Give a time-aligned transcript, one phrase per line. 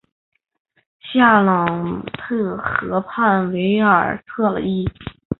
[1.13, 4.83] 夏朗特河畔韦尔特伊。